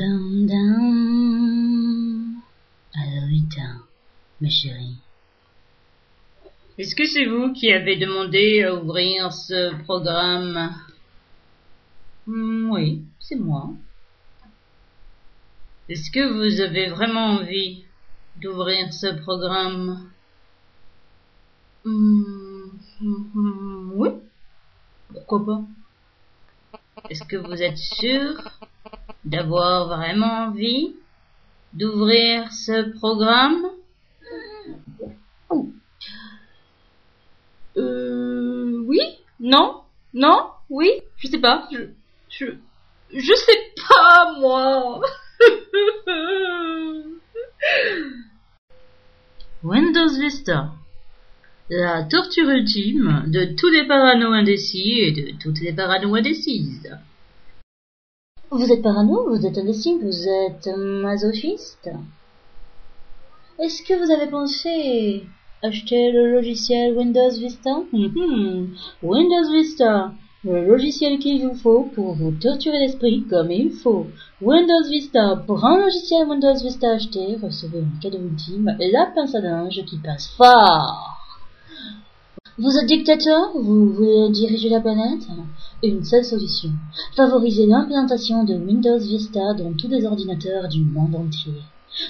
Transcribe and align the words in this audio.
Alors, 0.00 0.14
Rita, 3.26 3.62
ma 4.40 4.48
chérie. 4.48 4.96
Est-ce 6.78 6.94
que 6.94 7.04
c'est 7.04 7.24
vous 7.24 7.52
qui 7.52 7.72
avez 7.72 7.96
demandé 7.96 8.62
à 8.62 8.76
ouvrir 8.76 9.32
ce 9.32 9.74
programme? 9.82 10.72
Hmm, 12.26 12.70
Oui, 12.70 13.02
c'est 13.18 13.34
moi. 13.34 13.70
Est-ce 15.88 16.12
que 16.12 16.32
vous 16.32 16.60
avez 16.60 16.90
vraiment 16.90 17.40
envie 17.40 17.84
d'ouvrir 18.36 18.92
ce 18.92 19.20
programme? 19.22 20.12
Hmm, 21.84 22.68
hmm, 23.00 23.92
Oui, 23.96 24.10
pourquoi 25.08 25.44
pas? 25.44 25.62
Est-ce 27.10 27.24
que 27.24 27.36
vous 27.36 27.60
êtes 27.60 27.78
sûr 27.78 28.67
d'avoir 29.28 29.88
vraiment 29.88 30.46
envie 30.46 30.94
d'ouvrir 31.74 32.50
ce 32.52 32.90
programme? 32.98 33.66
Euh, 37.76 38.82
oui, 38.86 39.00
non, 39.38 39.82
non, 40.14 40.48
oui, 40.70 40.90
je 41.18 41.28
sais 41.28 41.38
pas, 41.38 41.68
je, 41.70 41.78
je, 42.28 42.46
je 43.12 43.34
sais 43.34 43.72
pas, 43.88 44.32
moi. 44.40 45.00
Windows 49.62 50.18
Vista. 50.18 50.72
La 51.70 52.02
torture 52.04 52.48
ultime 52.48 53.24
de 53.26 53.54
tous 53.54 53.68
les 53.68 53.86
parano 53.86 54.32
indécis 54.32 55.00
et 55.00 55.12
de 55.12 55.32
toutes 55.38 55.60
les 55.60 55.74
parano 55.74 56.14
indécises. 56.14 56.90
Vous 58.50 58.72
êtes 58.72 58.80
parano, 58.80 59.28
vous 59.28 59.44
êtes 59.44 59.58
indécis, 59.58 59.98
vous 60.00 60.26
êtes 60.26 60.70
masochiste. 60.74 61.90
Est-ce 63.58 63.82
que 63.82 63.92
vous 63.92 64.10
avez 64.10 64.30
pensé 64.30 65.26
acheter 65.62 66.10
le 66.12 66.32
logiciel 66.32 66.96
Windows 66.96 67.30
Vista? 67.38 67.82
Mhm. 67.92 68.70
Windows 69.02 69.52
Vista, 69.52 70.12
le 70.44 70.66
logiciel 70.66 71.18
qu'il 71.18 71.46
vous 71.46 71.56
faut 71.56 71.90
pour 71.94 72.14
vous 72.14 72.30
torturer 72.30 72.78
l'esprit 72.78 73.22
comme 73.28 73.50
il 73.50 73.70
faut. 73.70 74.06
Windows 74.40 74.88
Vista, 74.88 75.36
pour 75.46 75.62
un 75.66 75.78
logiciel 75.84 76.26
Windows 76.26 76.54
Vista 76.62 76.92
acheté, 76.92 77.36
recevez 77.42 77.80
en 77.80 78.00
cadeau 78.00 78.18
ultime 78.18 78.74
la 78.78 79.12
pince 79.14 79.34
à 79.34 79.40
linge 79.40 79.84
qui 79.84 79.98
passe 79.98 80.28
fort. 80.38 81.17
Vous 82.60 82.76
êtes 82.76 82.88
dictateur 82.88 83.52
Vous 83.54 83.92
voulez 83.92 84.30
diriger 84.30 84.68
la 84.68 84.80
planète? 84.80 85.28
Une 85.84 86.02
seule 86.02 86.24
solution. 86.24 86.70
Favoriser 87.14 87.66
l'implantation 87.66 88.42
de 88.42 88.54
Windows 88.54 88.98
Vista 88.98 89.54
dans 89.54 89.72
tous 89.74 89.86
les 89.86 90.04
ordinateurs 90.04 90.66
du 90.66 90.84
monde 90.84 91.14
entier. 91.14 91.52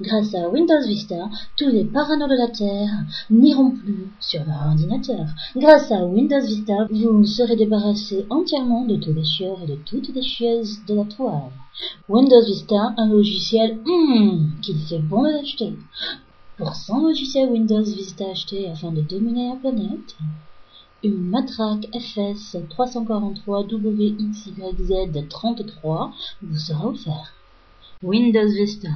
Grâce 0.00 0.34
à 0.34 0.48
Windows 0.48 0.84
Vista, 0.84 1.28
tous 1.56 1.68
les 1.68 1.84
paranos 1.84 2.28
de 2.28 2.34
la 2.34 2.48
Terre 2.48 2.90
n'iront 3.30 3.70
plus 3.70 4.08
sur 4.18 4.40
leur 4.44 4.66
ordinateur. 4.66 5.26
Grâce 5.54 5.92
à 5.92 6.04
Windows 6.04 6.44
Vista, 6.44 6.88
vous 6.90 7.24
serez 7.24 7.54
débarrassé 7.54 8.26
entièrement 8.28 8.84
de 8.84 8.96
tous 8.96 9.12
les 9.12 9.24
chieurs 9.24 9.58
et 9.62 9.68
de 9.68 9.78
toutes 9.86 10.12
les 10.12 10.22
chieuses 10.22 10.80
de 10.88 10.96
la 10.96 11.04
toile. 11.04 11.52
Windows 12.08 12.44
Vista, 12.44 12.94
un 12.96 13.08
logiciel 13.08 13.78
hmm, 13.86 14.60
qu'il 14.60 14.78
fait 14.80 14.98
bon 14.98 15.22
de 15.22 15.28
l'acheter. 15.28 15.72
Pour 16.58 16.74
100 16.74 17.00
logiciels 17.00 17.48
Windows 17.48 17.82
Vista 17.82 18.26
achetés 18.30 18.68
afin 18.68 18.92
de 18.92 19.00
dominer 19.00 19.48
la 19.48 19.56
planète, 19.56 20.16
une 21.02 21.30
matraque 21.30 21.88
FS 21.98 22.58
343 22.68 23.62
WXYZ 23.72 25.28
33 25.30 26.12
vous 26.42 26.58
sera 26.58 26.88
offerte. 26.88 27.32
Windows 28.02 28.52
Vista. 28.52 28.90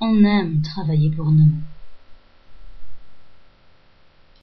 On 0.00 0.24
aime 0.24 0.60
travailler 0.60 1.10
pour 1.10 1.30
nous. 1.30 1.54